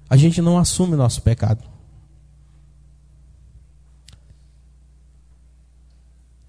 A 0.08 0.16
gente 0.16 0.42
não 0.42 0.58
assume 0.58 0.94
o 0.94 0.98
nosso 0.98 1.22
pecado. 1.22 1.72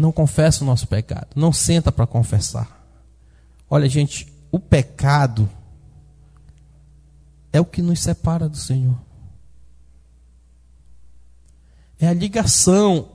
não 0.04 0.12
confessa 0.12 0.64
o 0.64 0.68
nosso 0.68 0.86
pecado, 0.86 1.30
não 1.34 1.54
senta 1.54 1.92
para 1.92 2.06
confessar. 2.06 2.86
Olha, 3.70 3.88
gente, 3.88 4.32
o 4.52 4.60
pecado 4.60 5.50
é 7.52 7.62
o 7.62 7.66
que 7.66 7.82
nos 7.82 8.02
separa 8.02 8.50
do 8.50 8.58
Senhor. 8.58 9.00
É 12.00 12.08
a 12.08 12.14
ligação. 12.14 13.10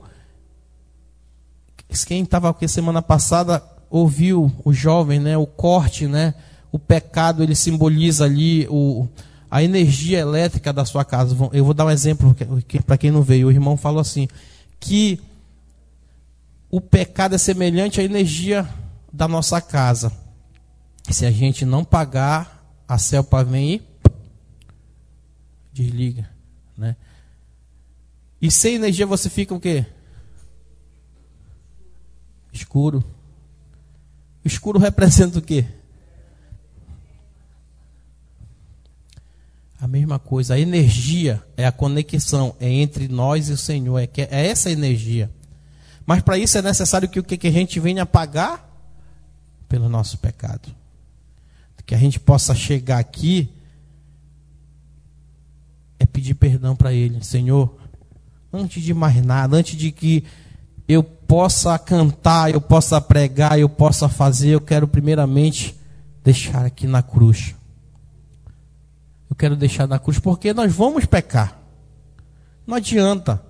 Quem 2.07 2.23
estava 2.23 2.49
aqui 2.49 2.67
semana 2.67 3.01
passada 3.01 3.63
ouviu 3.89 4.51
o 4.63 4.71
jovem, 4.71 5.19
né, 5.19 5.37
o 5.37 5.47
corte, 5.47 6.07
né? 6.07 6.33
O 6.71 6.77
pecado 6.77 7.41
ele 7.41 7.55
simboliza 7.55 8.25
ali 8.25 8.67
o, 8.69 9.07
a 9.49 9.63
energia 9.63 10.19
elétrica 10.19 10.71
da 10.71 10.85
sua 10.85 11.03
casa. 11.03 11.35
Eu 11.51 11.65
vou 11.65 11.73
dar 11.73 11.85
um 11.85 11.89
exemplo 11.89 12.35
para 12.85 12.97
quem 12.97 13.09
não 13.09 13.23
veio. 13.23 13.47
O 13.47 13.51
irmão 13.51 13.75
falou 13.75 13.99
assim 13.99 14.27
que 14.79 15.19
o 16.69 16.79
pecado 16.79 17.33
é 17.33 17.37
semelhante 17.37 17.99
à 17.99 18.03
energia 18.03 18.69
da 19.11 19.27
nossa 19.27 19.59
casa. 19.59 20.11
Se 21.09 21.25
a 21.25 21.31
gente 21.31 21.65
não 21.65 21.83
pagar, 21.83 22.63
a 22.87 22.97
CELPA 22.99 23.43
vem 23.43 23.73
e 23.73 23.81
desliga, 25.73 26.29
né? 26.77 26.95
E 28.41 28.51
sem 28.51 28.75
energia 28.75 29.05
você 29.05 29.29
fica 29.29 29.53
o 29.53 29.59
quê? 29.59 29.85
Escuro. 32.53 33.03
Escuro 34.49 34.79
representa 34.79 35.39
o 35.39 35.41
quê? 35.41 35.65
A 39.79 39.87
mesma 39.87 40.19
coisa. 40.19 40.55
A 40.55 40.59
energia 40.59 41.41
é 41.55 41.65
a 41.65 41.71
conexão 41.71 42.55
é 42.59 42.67
entre 42.67 43.07
nós 43.07 43.47
e 43.47 43.53
o 43.53 43.57
Senhor. 43.57 43.97
É, 43.99 44.07
que 44.07 44.21
é 44.21 44.47
essa 44.47 44.69
energia. 44.69 45.31
Mas 46.05 46.21
para 46.21 46.37
isso 46.37 46.57
é 46.57 46.61
necessário 46.61 47.07
que 47.07 47.19
o 47.19 47.23
que, 47.23 47.37
que 47.37 47.47
a 47.47 47.51
gente 47.51 47.79
venha 47.79 48.05
pagar 48.05 48.67
pelo 49.69 49.87
nosso 49.87 50.17
pecado. 50.17 50.67
Que 51.85 51.95
a 51.95 51.97
gente 51.97 52.19
possa 52.19 52.53
chegar 52.53 52.99
aqui 52.99 53.49
é 55.99 56.05
pedir 56.05 56.33
perdão 56.33 56.75
para 56.75 56.93
Ele. 56.93 57.23
Senhor, 57.23 57.79
antes 58.51 58.83
de 58.83 58.93
mais 58.93 59.23
nada, 59.23 59.55
antes 59.55 59.77
de 59.77 59.91
que 59.91 60.23
eu 60.87 61.03
possa 61.29 61.77
cantar, 61.77 62.51
eu 62.51 62.59
possa 62.59 62.99
pregar, 62.99 63.59
eu 63.59 63.69
possa 63.69 64.09
fazer, 64.09 64.49
eu 64.49 64.59
quero 64.59 64.87
primeiramente 64.87 65.77
deixar 66.23 66.65
aqui 66.65 66.87
na 66.87 67.03
cruz. 67.03 67.53
Eu 69.29 69.35
quero 69.35 69.55
deixar 69.55 69.87
na 69.87 69.99
cruz 69.99 70.17
porque 70.17 70.55
nós 70.55 70.73
vamos 70.73 71.05
pecar. 71.05 71.55
Não 72.65 72.75
adianta 72.75 73.43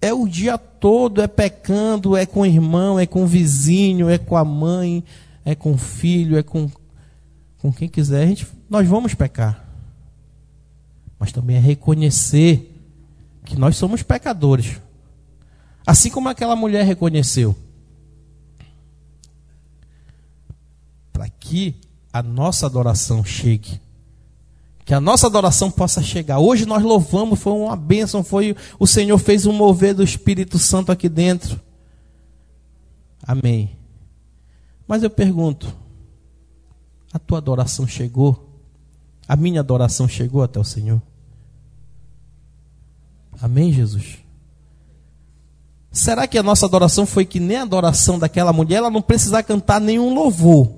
é 0.00 0.12
o 0.12 0.26
dia 0.26 0.56
todo, 0.56 1.20
é 1.20 1.28
pecando, 1.28 2.16
é 2.16 2.24
com 2.24 2.40
o 2.40 2.46
irmão, 2.46 2.98
é 2.98 3.06
com 3.06 3.24
o 3.24 3.26
vizinho, 3.26 4.08
é 4.08 4.16
com 4.16 4.34
a 4.34 4.44
mãe, 4.44 5.04
é 5.44 5.54
com 5.54 5.72
o 5.72 5.78
filho, 5.78 6.38
é 6.38 6.42
com, 6.42 6.68
com 7.58 7.70
quem 7.70 7.88
quiser. 7.88 8.26
Gente, 8.26 8.48
nós 8.70 8.88
vamos 8.88 9.12
pecar. 9.12 9.64
Mas 11.18 11.30
também 11.30 11.56
é 11.56 11.60
reconhecer 11.60 12.74
que 13.44 13.56
nós 13.56 13.76
somos 13.76 14.02
pecadores. 14.02 14.80
Assim 15.86 16.10
como 16.10 16.28
aquela 16.28 16.54
mulher 16.56 16.84
reconheceu. 16.84 17.56
Para 21.12 21.28
que 21.28 21.74
a 22.12 22.22
nossa 22.22 22.66
adoração 22.66 23.24
chegue 23.24 23.80
que 24.84 24.94
a 24.94 25.00
nossa 25.00 25.26
adoração 25.26 25.70
possa 25.70 26.02
chegar. 26.02 26.38
Hoje 26.38 26.66
nós 26.66 26.82
louvamos, 26.82 27.38
foi 27.38 27.52
uma 27.52 27.76
bênção, 27.76 28.24
foi 28.24 28.56
o 28.78 28.86
Senhor 28.86 29.16
fez 29.18 29.46
um 29.46 29.52
mover 29.52 29.94
do 29.94 30.02
Espírito 30.02 30.58
Santo 30.58 30.90
aqui 30.90 31.08
dentro. 31.08 31.60
Amém. 33.22 33.76
Mas 34.86 35.02
eu 35.02 35.10
pergunto, 35.10 35.74
a 37.12 37.18
tua 37.18 37.38
adoração 37.38 37.86
chegou? 37.86 38.60
A 39.28 39.36
minha 39.36 39.60
adoração 39.60 40.08
chegou 40.08 40.42
até 40.42 40.58
o 40.58 40.64
Senhor. 40.64 41.00
Amém, 43.40 43.72
Jesus? 43.72 44.18
Será 45.92 46.26
que 46.26 46.38
a 46.38 46.42
nossa 46.42 46.64
adoração 46.64 47.04
foi 47.04 47.26
que 47.26 47.38
nem 47.38 47.58
a 47.58 47.62
adoração 47.62 48.18
daquela 48.18 48.50
mulher? 48.50 48.76
Ela 48.76 48.90
não 48.90 49.02
precisava 49.02 49.42
cantar 49.42 49.78
nenhum 49.78 50.14
louvor. 50.14 50.72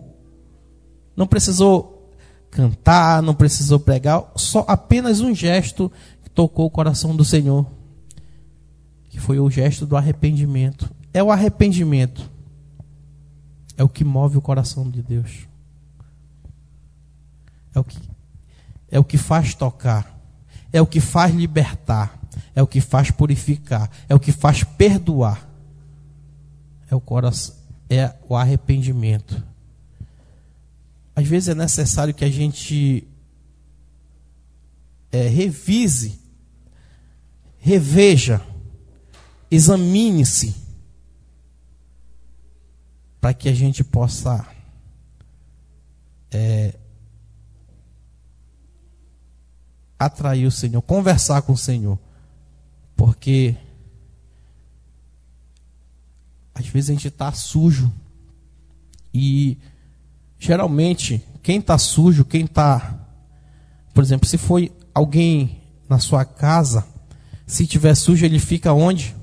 Não 1.17 1.25
precisou 1.25 2.13
cantar, 2.51 3.23
não 3.23 3.35
precisou 3.35 3.79
pregar, 3.79 4.25
só 4.37 4.65
apenas 4.69 5.21
um 5.21 5.35
gesto 5.35 5.91
que 6.23 6.31
tocou 6.31 6.67
o 6.67 6.71
coração 6.71 7.15
do 7.15 7.25
Senhor. 7.25 7.65
Que 9.09 9.21
foi 9.21 9.39
o 9.39 9.49
gesto 9.49 9.87
do 9.87 9.97
arrependimento. 9.97 10.91
É 11.13 11.23
o 11.23 11.31
arrependimento. 11.31 12.29
É 13.77 13.85
o 13.85 13.89
que 13.89 14.05
move 14.05 14.37
o 14.37 14.43
coração 14.43 14.91
de 14.91 15.01
Deus. 15.01 15.47
É 17.73 17.79
o 17.79 17.85
que 17.85 17.99
é 18.91 18.99
o 18.99 19.05
que 19.05 19.19
faz 19.19 19.55
tocar. 19.55 20.13
É 20.73 20.81
o 20.81 20.87
que 20.87 21.01
faz 21.01 21.35
libertar 21.35 22.21
é 22.55 22.63
o 22.63 22.67
que 22.67 22.81
faz 22.81 23.11
purificar, 23.11 23.91
é 24.09 24.15
o 24.15 24.21
que 24.21 24.33
faz 24.33 24.63
perdoar. 24.63 25.51
É 26.91 26.95
o 26.95 27.01
coração, 27.01 27.55
é 27.89 28.15
o 28.29 28.37
arrependimento. 28.37 29.43
Às 31.17 31.27
vezes 31.27 31.49
é 31.49 31.55
necessário 31.55 32.13
que 32.13 32.25
a 32.25 32.31
gente 32.31 33.07
é, 35.11 35.29
revise, 35.29 36.21
reveja, 37.59 38.45
examine-se, 39.51 40.55
para 43.21 43.33
que 43.33 43.49
a 43.49 43.55
gente 43.55 43.83
possa 43.83 44.47
é, 46.31 46.75
atrair 49.99 50.47
o 50.47 50.51
Senhor, 50.51 50.83
conversar 50.83 51.43
com 51.43 51.55
o 51.55 51.59
Senhor. 51.59 51.99
Porque 52.97 53.57
às 56.55 56.67
vezes 56.67 56.91
a 56.91 56.93
gente 56.93 57.09
está 57.09 57.33
sujo. 57.33 57.93
E 59.13 59.59
geralmente, 60.39 61.23
quem 61.43 61.59
está 61.59 61.77
sujo, 61.77 62.25
quem 62.25 62.45
está. 62.45 63.01
Por 63.93 64.03
exemplo, 64.03 64.29
se 64.29 64.39
foi 64.39 64.73
alguém 64.95 65.61
na 65.89 65.99
sua 65.99 66.25
casa, 66.25 66.87
se 67.47 67.67
tiver 67.67 67.95
sujo, 67.95 68.25
ele 68.25 68.39
fica 68.39 68.73
onde? 68.73 69.15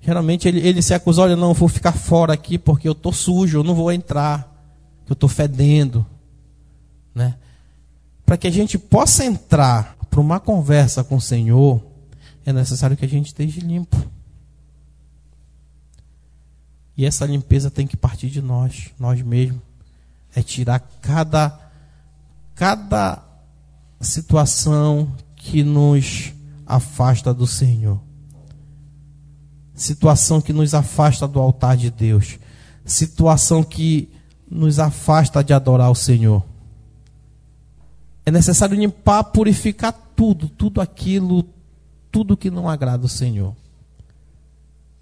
Geralmente 0.00 0.48
ele, 0.48 0.60
ele 0.66 0.82
se 0.82 0.94
acusa: 0.94 1.22
olha, 1.22 1.36
não, 1.36 1.48
eu 1.48 1.54
vou 1.54 1.68
ficar 1.68 1.92
fora 1.92 2.32
aqui 2.32 2.58
porque 2.58 2.88
eu 2.88 2.92
estou 2.92 3.12
sujo, 3.12 3.58
eu 3.58 3.64
não 3.64 3.74
vou 3.74 3.92
entrar, 3.92 4.50
eu 5.08 5.12
estou 5.12 5.28
fedendo. 5.28 6.04
Né? 7.14 7.36
Para 8.24 8.36
que 8.36 8.46
a 8.46 8.50
gente 8.50 8.78
possa 8.78 9.24
entrar 9.24 9.96
para 10.10 10.20
uma 10.20 10.40
conversa 10.40 11.04
com 11.04 11.16
o 11.16 11.20
Senhor, 11.20 11.82
é 12.44 12.52
necessário 12.52 12.96
que 12.96 13.04
a 13.04 13.08
gente 13.08 13.26
esteja 13.26 13.60
limpo. 13.60 13.96
E 16.96 17.06
essa 17.06 17.24
limpeza 17.24 17.70
tem 17.70 17.86
que 17.86 17.96
partir 17.96 18.28
de 18.28 18.42
nós, 18.42 18.90
nós 18.98 19.22
mesmos. 19.22 19.62
É 20.34 20.42
tirar 20.42 20.80
cada 21.00 21.58
cada 22.54 23.22
situação 24.00 25.14
que 25.36 25.62
nos 25.62 26.32
afasta 26.66 27.32
do 27.32 27.46
Senhor. 27.46 28.00
Situação 29.74 30.40
que 30.40 30.52
nos 30.52 30.74
afasta 30.74 31.26
do 31.26 31.40
altar 31.40 31.76
de 31.76 31.90
Deus. 31.90 32.38
Situação 32.84 33.62
que 33.62 34.10
nos 34.50 34.78
afasta 34.78 35.42
de 35.42 35.52
adorar 35.52 35.90
o 35.90 35.94
Senhor. 35.94 36.44
É 38.24 38.30
necessário 38.30 38.76
limpar, 38.76 39.24
purificar 39.24 39.92
tudo, 40.14 40.48
tudo 40.48 40.80
aquilo, 40.80 41.44
tudo 42.12 42.36
que 42.36 42.50
não 42.50 42.68
agrada 42.68 43.06
o 43.06 43.08
Senhor. 43.08 43.56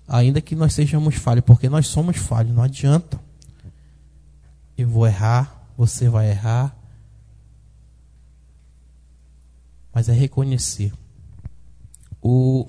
Ainda 0.06 0.40
que 0.40 0.54
nós 0.54 0.72
sejamos 0.72 1.16
falhos, 1.16 1.44
porque 1.44 1.68
nós 1.68 1.88
somos 1.88 2.16
falhos, 2.16 2.54
não 2.54 2.62
adianta. 2.62 3.20
Eu 4.78 4.88
vou 4.88 5.06
errar, 5.06 5.68
você 5.76 6.08
vai 6.08 6.30
errar. 6.30 6.74
Mas 9.92 10.08
é 10.08 10.12
reconhecer. 10.12 10.92
O, 12.22 12.66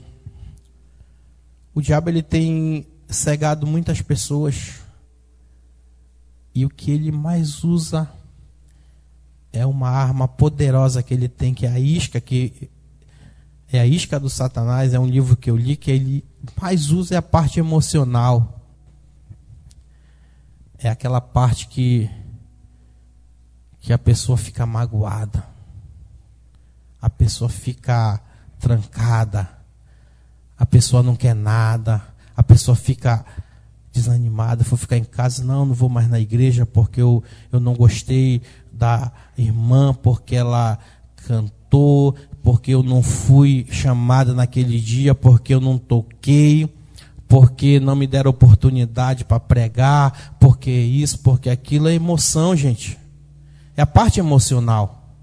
o 1.73 1.81
diabo 1.81 2.09
ele 2.09 2.23
tem 2.23 2.87
cegado 3.07 3.67
muitas 3.67 4.01
pessoas. 4.01 4.81
E 6.53 6.65
o 6.65 6.69
que 6.69 6.91
ele 6.91 7.11
mais 7.11 7.63
usa 7.63 8.11
é 9.53 9.65
uma 9.65 9.89
arma 9.89 10.27
poderosa 10.27 11.03
que 11.03 11.13
ele 11.13 11.29
tem, 11.29 11.53
que 11.53 11.65
é 11.65 11.69
a 11.69 11.79
isca, 11.79 12.19
que 12.19 12.69
é 13.71 13.79
a 13.79 13.85
Isca 13.85 14.19
do 14.19 14.29
Satanás, 14.29 14.93
é 14.93 14.99
um 14.99 15.05
livro 15.05 15.37
que 15.37 15.49
eu 15.49 15.55
li 15.55 15.75
que 15.75 15.89
ele 15.89 16.25
mais 16.59 16.89
usa 16.89 17.15
é 17.15 17.17
a 17.17 17.21
parte 17.21 17.59
emocional. 17.59 18.59
É 20.77 20.89
aquela 20.89 21.21
parte 21.21 21.67
que 21.67 22.09
que 23.79 23.93
a 23.93 23.97
pessoa 23.97 24.37
fica 24.37 24.65
magoada. 24.65 25.43
A 27.01 27.09
pessoa 27.09 27.49
fica 27.49 28.21
trancada. 28.59 29.49
A 30.57 30.65
pessoa 30.65 31.01
não 31.01 31.15
quer 31.15 31.33
nada. 31.33 32.01
A 32.35 32.43
pessoa 32.43 32.75
fica 32.75 33.25
desanimada, 33.91 34.63
vou 34.63 34.77
ficar 34.77 34.97
em 34.97 35.03
casa, 35.03 35.43
não, 35.43 35.65
não 35.65 35.73
vou 35.73 35.89
mais 35.89 36.09
na 36.09 36.17
igreja 36.19 36.65
porque 36.65 37.01
eu, 37.01 37.21
eu 37.51 37.59
não 37.59 37.73
gostei 37.75 38.41
da 38.71 39.11
irmã, 39.37 39.93
porque 39.93 40.35
ela 40.35 40.79
cantou, 41.27 41.60
porque 42.43 42.71
eu 42.71 42.83
não 42.83 43.01
fui 43.03 43.65
chamada 43.69 44.33
naquele 44.33 44.79
dia, 44.79 45.13
porque 45.13 45.53
eu 45.53 45.61
não 45.61 45.77
toquei, 45.77 46.67
porque 47.27 47.79
não 47.79 47.95
me 47.95 48.07
deram 48.07 48.31
oportunidade 48.31 49.23
para 49.23 49.39
pregar, 49.39 50.35
porque 50.39 50.71
isso, 50.71 51.19
porque 51.19 51.49
aquilo 51.49 51.87
é 51.87 51.93
emoção, 51.93 52.55
gente. 52.55 52.97
É 53.77 53.81
a 53.81 53.85
parte 53.85 54.19
emocional. 54.19 55.15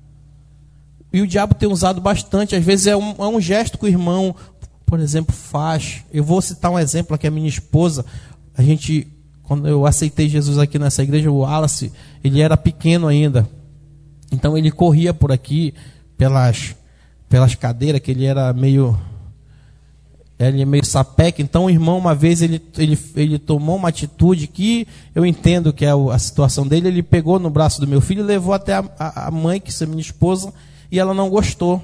E 1.13 1.21
o 1.21 1.27
diabo 1.27 1.55
tem 1.55 1.69
usado 1.69 2.01
bastante, 2.01 2.55
às 2.55 2.65
vezes 2.65 2.87
é 2.87 2.97
um, 2.97 3.11
é 3.19 3.29
um 3.29 3.41
gesto 3.41 3.79
que 3.79 3.85
o 3.85 3.89
irmão, 3.89 4.35
por 4.87 5.01
exemplo, 5.01 5.35
faz. 5.35 6.03
Eu 6.13 6.23
vou 6.23 6.41
citar 6.41 6.71
um 6.71 6.79
exemplo 6.79 7.15
aqui, 7.15 7.27
a 7.27 7.31
minha 7.31 7.49
esposa, 7.49 8.05
a 8.57 8.63
gente, 8.63 9.07
quando 9.43 9.69
eu 9.69 9.87
aceitei 9.87 10.29
Jesus 10.29 10.59
aqui 10.59 10.79
nessa 10.79 11.03
igreja, 11.03 11.31
o 11.31 11.39
Wallace, 11.39 11.93
ele 12.23 12.41
era 12.41 12.57
pequeno 12.57 13.07
ainda. 13.07 13.49
Então 14.31 14.57
ele 14.57 14.71
corria 14.71 15.13
por 15.15 15.33
aqui 15.33 15.75
pelas 16.19 16.77
pelas 17.29 17.55
cadeiras, 17.55 18.01
que 18.01 18.11
ele 18.11 18.25
era 18.25 18.53
meio. 18.53 18.99
Ele 20.39 20.63
é 20.63 20.65
meio 20.65 20.87
sapeca. 20.87 21.43
Então, 21.43 21.65
o 21.65 21.71
irmão, 21.71 21.99
uma 21.99 22.15
vez, 22.15 22.41
ele, 22.43 22.63
ele, 22.77 22.99
ele 23.17 23.39
tomou 23.41 23.77
uma 23.77 23.89
atitude 23.89 24.47
que 24.47 24.87
eu 25.13 25.27
entendo 25.27 25.73
que 25.73 25.85
é 25.85 25.91
a 25.91 26.19
situação 26.19 26.67
dele. 26.67 26.89
Ele 26.89 27.03
pegou 27.03 27.41
no 27.41 27.51
braço 27.51 27.81
do 27.81 27.89
meu 27.89 28.01
filho 28.01 28.21
e 28.21 28.25
levou 28.25 28.55
até 28.55 28.75
a, 28.75 28.85
a 29.27 29.31
mãe, 29.33 29.61
que 29.61 29.73
é 29.83 29.87
minha 29.87 30.01
esposa, 30.01 30.53
e 30.93 30.99
ela 30.99 31.13
não 31.13 31.29
gostou. 31.29 31.83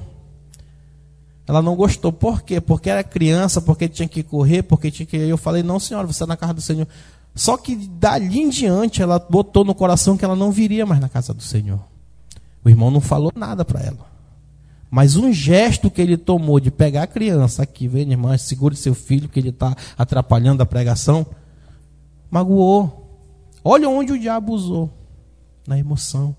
Ela 1.49 1.61
não 1.61 1.75
gostou. 1.75 2.13
Por 2.13 2.43
quê? 2.43 2.61
Porque 2.61 2.89
era 2.89 3.03
criança, 3.03 3.61
porque 3.61 3.89
tinha 3.89 4.09
que 4.09 4.23
correr, 4.23 4.63
porque 4.63 4.89
tinha 4.89 5.05
que. 5.05 5.17
Eu 5.17 5.37
falei, 5.37 5.65
não, 5.65 5.81
senhora, 5.81 6.07
você 6.07 6.13
está 6.13 6.27
na 6.27 6.37
casa 6.37 6.55
do 6.55 6.63
Senhor. 6.63 6.87
Só 7.35 7.57
que 7.57 7.75
dali 7.75 8.39
em 8.39 8.49
diante 8.49 9.03
ela 9.03 9.19
botou 9.19 9.65
no 9.65 9.75
coração 9.75 10.17
que 10.17 10.25
ela 10.25 10.37
não 10.37 10.53
viria 10.53 10.87
mais 10.87 11.01
na 11.01 11.09
casa 11.09 11.35
do 11.35 11.43
Senhor. 11.43 11.81
O 12.65 12.71
irmão 12.71 12.89
não 12.89 13.01
falou 13.01 13.33
nada 13.35 13.65
para 13.65 13.81
ela. 13.81 14.14
Mas 14.95 15.17
um 15.17 15.33
gesto 15.33 15.91
que 15.91 16.01
ele 16.01 16.17
tomou 16.17 16.61
de 16.61 16.71
pegar 16.71 17.03
a 17.03 17.07
criança 17.09 17.65
aqui, 17.65 17.89
vem, 17.89 18.09
irmã, 18.09 18.39
segure 18.39 18.77
seu 18.77 18.95
filho 18.95 19.29
que 19.29 19.41
ele 19.41 19.49
está 19.49 19.75
atrapalhando 19.99 20.63
a 20.63 20.67
pregação, 20.67 21.27
magoou. 22.31 23.11
Olha 23.65 23.89
onde 23.89 24.13
o 24.13 24.19
diabo 24.21 24.53
usou 24.53 24.89
na 25.67 25.77
emoção. 25.77 26.37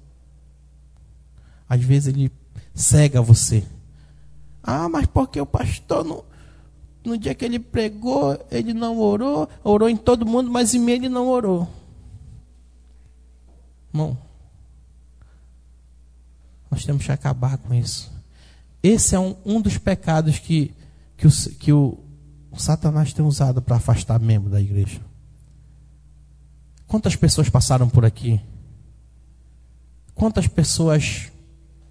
Às 1.68 1.82
vezes 1.84 2.16
ele 2.16 2.32
cega 2.74 3.22
você. 3.22 3.62
Ah, 4.64 4.88
mas 4.88 5.06
porque 5.06 5.42
o 5.42 5.46
pastor 5.46 6.06
no, 6.06 6.24
no 7.04 7.18
dia 7.18 7.36
que 7.36 7.44
ele 7.44 7.60
pregou, 7.60 8.40
ele 8.50 8.74
não 8.74 8.98
orou, 8.98 9.50
orou 9.66 9.90
em 9.90 9.98
todo 9.98 10.26
mundo, 10.26 10.50
mas 10.50 10.74
em 10.74 10.80
mim 10.80 10.94
ele 10.94 11.10
não 11.10 11.28
orou. 11.28 11.68
Irmão, 13.94 14.18
nós 16.72 16.86
temos 16.86 17.04
que 17.04 17.12
acabar 17.12 17.58
com 17.58 17.74
isso. 17.74 18.15
Esse 18.88 19.16
é 19.16 19.20
um, 19.20 19.36
um 19.44 19.60
dos 19.60 19.80
pecados 19.80 20.38
que, 20.38 20.72
que, 21.18 21.26
o, 21.26 21.32
que 21.60 21.74
o, 21.74 21.98
o 22.52 22.60
Satanás 22.60 23.12
tem 23.14 23.26
usado 23.26 23.60
para 23.60 23.78
afastar 23.78 24.20
membro 24.20 24.48
da 24.48 24.62
igreja. 24.62 25.02
Quantas 26.86 27.16
pessoas 27.16 27.50
passaram 27.50 27.90
por 27.90 28.06
aqui? 28.06 28.40
Quantas 30.14 30.46
pessoas 30.46 31.32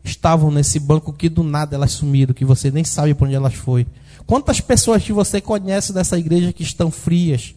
estavam 0.04 0.52
nesse 0.52 0.78
banco 0.78 1.12
que 1.12 1.28
do 1.28 1.42
nada 1.42 1.74
elas 1.74 1.90
sumiram, 1.90 2.32
que 2.32 2.44
você 2.44 2.70
nem 2.70 2.84
sabe 2.84 3.12
para 3.12 3.26
onde 3.26 3.34
elas 3.34 3.54
foram? 3.54 3.86
Quantas 4.24 4.60
pessoas 4.60 5.02
que 5.02 5.12
você 5.12 5.40
conhece 5.40 5.92
dessa 5.92 6.16
igreja 6.16 6.52
que 6.52 6.62
estão 6.62 6.92
frias? 6.92 7.56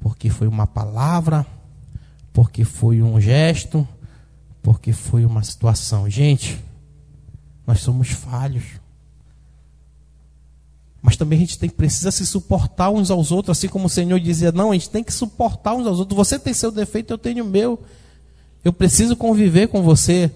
Porque 0.00 0.30
foi 0.30 0.48
uma 0.48 0.66
palavra, 0.66 1.44
porque 2.32 2.64
foi 2.64 3.02
um 3.02 3.20
gesto, 3.20 3.86
porque 4.62 4.94
foi 4.94 5.26
uma 5.26 5.42
situação. 5.42 6.08
Gente, 6.08 6.58
nós 7.68 7.82
somos 7.82 8.08
falhos. 8.08 8.64
Mas 11.02 11.18
também 11.18 11.36
a 11.36 11.40
gente 11.40 11.58
tem, 11.58 11.68
precisa 11.68 12.10
se 12.10 12.24
suportar 12.24 12.88
uns 12.88 13.10
aos 13.10 13.30
outros, 13.30 13.58
assim 13.58 13.68
como 13.68 13.86
o 13.86 13.90
Senhor 13.90 14.18
dizia: 14.18 14.50
não, 14.50 14.70
a 14.70 14.72
gente 14.72 14.88
tem 14.88 15.04
que 15.04 15.12
suportar 15.12 15.74
uns 15.74 15.86
aos 15.86 15.98
outros. 15.98 16.16
Você 16.16 16.38
tem 16.38 16.54
seu 16.54 16.72
defeito, 16.72 17.12
eu 17.12 17.18
tenho 17.18 17.44
o 17.44 17.46
meu. 17.46 17.78
Eu 18.64 18.72
preciso 18.72 19.14
conviver 19.14 19.68
com 19.68 19.82
você 19.82 20.32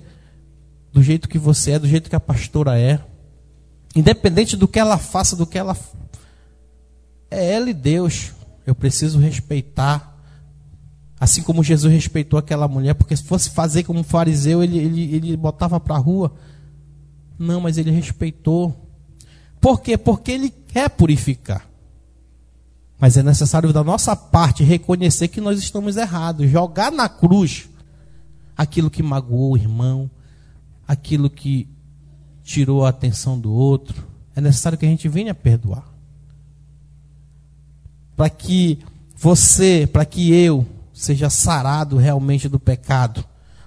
do 0.93 1.03
jeito 1.03 1.27
que 1.27 1.39
você 1.39 1.73
é, 1.73 1.79
do 1.79 1.89
jeito 1.89 2.11
que 2.11 2.15
a 2.15 2.21
pastora 2.21 2.79
é. 2.79 3.01
Independente 3.97 4.55
do 4.55 4.69
que 4.69 4.79
ela 4.79 4.99
faça, 4.99 5.35
do 5.35 5.47
que 5.47 5.57
ela. 5.57 5.75
É 7.31 7.55
ela 7.55 7.71
e 7.71 7.75
Deus. 7.75 8.33
Eu 8.67 8.75
preciso 8.75 9.19
respeitar. 9.19 10.23
Assim 11.19 11.43
como 11.43 11.65
Jesus 11.65 11.91
respeitou 11.91 12.39
aquela 12.39 12.69
mulher, 12.69 12.95
porque 12.95 13.17
se 13.17 13.23
fosse 13.23 13.49
fazer 13.49 13.85
como 13.85 14.01
um 14.01 14.05
fariseu, 14.05 14.63
ele, 14.63 14.77
ele, 14.77 15.15
ele 15.15 15.37
botava 15.37 15.81
para 15.81 15.95
a 15.95 15.99
rua. 15.99 16.33
Não, 17.39 17.61
mas 17.61 17.79
ele 17.79 17.91
respeitou. 17.91 18.89
Por 19.61 19.81
quê? 19.81 19.97
Porque 19.97 20.33
ele 20.33 20.51
quer 20.51 20.91
purificar. 20.91 21.69
Mas 22.99 23.17
é 23.17 23.23
necessário 23.23 23.73
da 23.73 23.83
nossa 23.83 24.15
parte 24.15 24.63
reconhecer 24.63 25.29
que 25.29 25.41
nós 25.41 25.59
estamos 25.59 25.97
errados, 25.97 26.49
jogar 26.49 26.93
na 26.93 27.09
cruz 27.09 27.69
aquilo 28.57 28.91
que 28.91 29.03
magoou 29.03 29.53
o 29.53 29.57
irmão, 29.57 30.11
aquilo 30.87 31.29
que 31.29 31.69
tirou 32.45 32.85
a 32.85 32.91
atenção 32.91 33.39
do 33.39 33.53
outro. 33.53 34.07
É 34.37 34.41
necessário 34.41 34.79
que 34.79 34.87
a 34.87 34.89
gente 34.89 35.09
venha 35.09 35.35
perdoar. 35.35 35.85
Para 38.17 38.31
que 38.31 38.79
você, 39.17 39.89
para 39.91 40.05
que 40.05 40.33
eu 40.33 40.67
seja 40.93 41.29
sarado 41.29 41.97
realmente 41.97 42.49
do 42.49 42.61
pecado. 42.61 43.25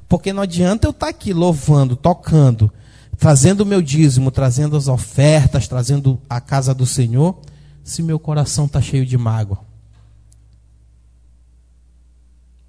Porque 0.07 0.31
não 0.31 0.43
adianta 0.43 0.87
eu 0.87 0.91
estar 0.91 1.09
aqui 1.09 1.33
louvando, 1.33 1.95
tocando, 1.95 2.71
trazendo 3.17 3.61
o 3.61 3.65
meu 3.65 3.81
dízimo, 3.81 4.31
trazendo 4.31 4.75
as 4.75 4.87
ofertas, 4.87 5.67
trazendo 5.67 6.21
a 6.29 6.41
casa 6.41 6.73
do 6.73 6.85
Senhor, 6.85 7.39
se 7.83 8.01
meu 8.01 8.19
coração 8.19 8.65
está 8.65 8.81
cheio 8.81 9.05
de 9.05 9.17
mágoa. 9.17 9.59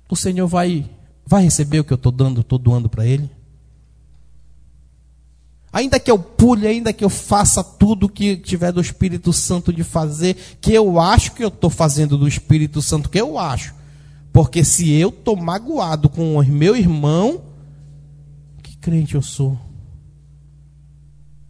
O 0.08 0.14
Senhor 0.14 0.46
vai, 0.46 0.88
vai 1.26 1.42
receber 1.42 1.80
o 1.80 1.84
que 1.84 1.92
eu 1.92 1.96
estou 1.96 2.12
dando, 2.12 2.40
estou 2.40 2.58
doando 2.58 2.88
para 2.88 3.06
Ele? 3.06 3.30
Ainda 5.72 6.00
que 6.00 6.10
eu 6.10 6.18
pule, 6.18 6.66
ainda 6.66 6.92
que 6.92 7.04
eu 7.04 7.10
faça 7.10 7.62
tudo 7.62 8.08
que 8.08 8.36
tiver 8.36 8.72
do 8.72 8.80
Espírito 8.80 9.32
Santo 9.32 9.72
de 9.72 9.84
fazer, 9.84 10.34
que 10.60 10.72
eu 10.72 10.98
acho 10.98 11.32
que 11.32 11.44
eu 11.44 11.48
estou 11.48 11.68
fazendo 11.68 12.16
do 12.16 12.26
Espírito 12.26 12.80
Santo, 12.80 13.10
que 13.10 13.20
eu 13.20 13.38
acho. 13.38 13.74
Porque 14.32 14.64
se 14.64 14.90
eu 14.92 15.10
estou 15.10 15.36
magoado 15.36 16.08
com 16.08 16.38
o 16.38 16.44
meu 16.44 16.76
irmão, 16.76 17.42
que 18.62 18.76
crente 18.76 19.16
eu 19.16 19.22
sou? 19.22 19.65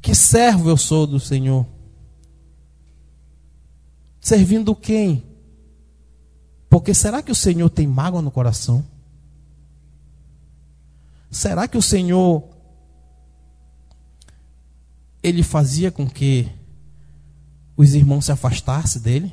Que 0.06 0.14
servo 0.14 0.70
eu 0.70 0.76
sou 0.76 1.04
do 1.04 1.18
Senhor? 1.18 1.66
Servindo 4.20 4.72
quem? 4.72 5.24
Porque 6.70 6.94
será 6.94 7.20
que 7.20 7.32
o 7.32 7.34
Senhor 7.34 7.68
tem 7.68 7.88
mágoa 7.88 8.22
no 8.22 8.30
coração? 8.30 8.86
Será 11.28 11.66
que 11.66 11.76
o 11.76 11.82
Senhor 11.82 12.48
ele 15.24 15.42
fazia 15.42 15.90
com 15.90 16.08
que 16.08 16.48
os 17.76 17.92
irmãos 17.92 18.26
se 18.26 18.30
afastassem 18.30 19.02
dele? 19.02 19.32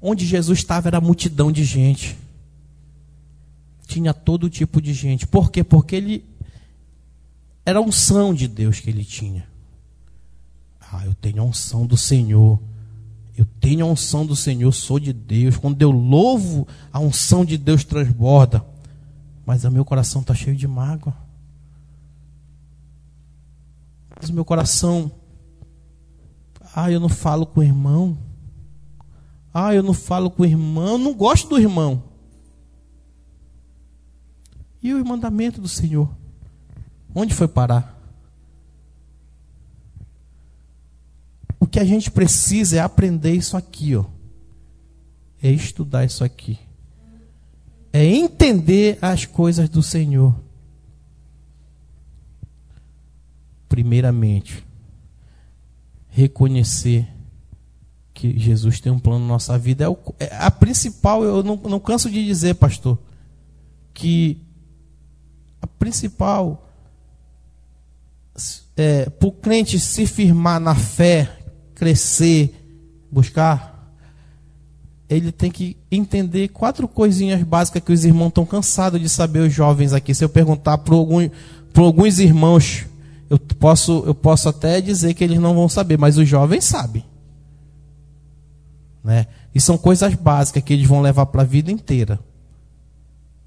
Onde 0.00 0.24
Jesus 0.24 0.60
estava 0.60 0.88
era 0.88 0.98
multidão 0.98 1.52
de 1.52 1.62
gente. 1.62 2.16
Tinha 3.86 4.14
todo 4.14 4.48
tipo 4.48 4.80
de 4.80 4.94
gente. 4.94 5.26
Por 5.26 5.50
quê? 5.50 5.62
Porque 5.62 5.94
ele 5.94 6.37
era 7.68 7.80
a 7.80 7.82
unção 7.82 8.32
de 8.32 8.48
Deus 8.48 8.80
que 8.80 8.88
ele 8.88 9.04
tinha. 9.04 9.46
Ah, 10.90 11.04
eu 11.04 11.12
tenho 11.12 11.42
a 11.42 11.44
unção 11.44 11.84
do 11.84 11.98
Senhor. 11.98 12.58
Eu 13.36 13.44
tenho 13.44 13.84
a 13.84 13.88
unção 13.90 14.24
do 14.24 14.34
Senhor, 14.34 14.72
sou 14.72 14.98
de 14.98 15.12
Deus. 15.12 15.58
Quando 15.58 15.82
eu 15.82 15.90
louvo, 15.90 16.66
a 16.90 16.98
unção 16.98 17.44
de 17.44 17.58
Deus 17.58 17.84
transborda. 17.84 18.64
Mas 19.44 19.64
o 19.64 19.70
meu 19.70 19.84
coração 19.84 20.22
está 20.22 20.34
cheio 20.34 20.56
de 20.56 20.66
mágoa. 20.66 21.14
Mas 24.18 24.30
o 24.30 24.32
meu 24.32 24.46
coração, 24.46 25.12
ah, 26.74 26.90
eu 26.90 26.98
não 26.98 27.10
falo 27.10 27.44
com 27.44 27.60
o 27.60 27.64
irmão. 27.64 28.16
Ah, 29.52 29.74
eu 29.74 29.82
não 29.82 29.92
falo 29.92 30.30
com 30.30 30.42
o 30.42 30.46
irmão, 30.46 30.92
eu 30.92 30.98
não 30.98 31.12
gosto 31.12 31.50
do 31.50 31.58
irmão. 31.58 32.02
E 34.82 34.94
o 34.94 35.04
mandamento 35.04 35.60
do 35.60 35.68
Senhor? 35.68 36.08
Onde 37.20 37.34
foi 37.34 37.48
parar? 37.48 37.98
O 41.58 41.66
que 41.66 41.80
a 41.80 41.84
gente 41.84 42.10
precisa 42.10 42.76
é 42.76 42.80
aprender 42.80 43.32
isso 43.32 43.56
aqui, 43.56 43.96
ó. 43.96 44.04
É 45.42 45.50
estudar 45.50 46.04
isso 46.04 46.22
aqui. 46.22 46.58
É 47.92 48.04
entender 48.04 48.98
as 49.02 49.24
coisas 49.24 49.68
do 49.68 49.82
Senhor. 49.82 50.34
primeiramente, 53.68 54.66
reconhecer 56.08 57.06
que 58.12 58.36
Jesus 58.36 58.80
tem 58.80 58.90
um 58.90 58.98
plano 58.98 59.20
na 59.20 59.28
nossa 59.28 59.56
vida. 59.56 59.84
É, 59.84 59.88
o, 59.88 59.96
é 60.18 60.36
a 60.36 60.50
principal, 60.50 61.22
eu 61.22 61.44
não, 61.44 61.54
não 61.56 61.78
canso 61.78 62.10
de 62.10 62.24
dizer, 62.24 62.54
pastor, 62.54 62.98
que 63.94 64.40
a 65.62 65.66
principal 65.66 66.67
é, 68.76 69.08
para 69.08 69.28
o 69.28 69.32
crente 69.32 69.78
se 69.78 70.06
firmar 70.06 70.60
na 70.60 70.74
fé, 70.74 71.30
crescer, 71.74 72.54
buscar, 73.10 73.94
ele 75.08 75.32
tem 75.32 75.50
que 75.50 75.76
entender 75.90 76.48
quatro 76.48 76.86
coisinhas 76.86 77.42
básicas 77.42 77.82
que 77.82 77.92
os 77.92 78.04
irmãos 78.04 78.28
estão 78.28 78.44
cansados 78.44 79.00
de 79.00 79.08
saber, 79.08 79.40
os 79.40 79.52
jovens 79.52 79.92
aqui. 79.92 80.14
Se 80.14 80.24
eu 80.24 80.28
perguntar 80.28 80.78
para 80.78 80.94
alguns 80.94 82.18
irmãos 82.18 82.86
eu 83.30 83.38
posso, 83.38 84.04
eu 84.06 84.14
posso 84.14 84.48
até 84.48 84.80
dizer 84.80 85.14
que 85.14 85.22
eles 85.22 85.38
não 85.38 85.54
vão 85.54 85.68
saber, 85.68 85.98
mas 85.98 86.16
os 86.16 86.26
jovens 86.26 86.64
sabem. 86.64 87.04
Né? 89.04 89.26
E 89.54 89.60
são 89.60 89.76
coisas 89.76 90.14
básicas 90.14 90.62
que 90.62 90.72
eles 90.72 90.86
vão 90.86 91.00
levar 91.00 91.26
para 91.26 91.42
a 91.42 91.44
vida 91.44 91.70
inteira. 91.70 92.18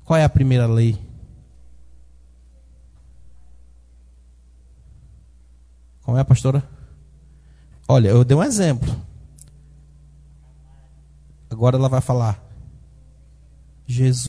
Qual 0.04 0.18
é 0.18 0.24
a 0.24 0.30
primeira 0.30 0.68
lei? 0.68 0.98
Como 6.12 6.20
é, 6.20 6.26
pastora? 6.26 6.62
Olha, 7.88 8.10
eu 8.10 8.26
dei 8.26 8.36
um 8.36 8.44
exemplo. 8.44 8.94
Agora 11.50 11.78
ela 11.78 11.88
vai 11.88 12.02
falar. 12.02 12.44
Jesus 13.88 14.20